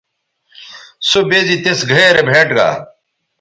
[1.09, 2.69] سو بے زی تِس گھئے رے بھئیٹ گا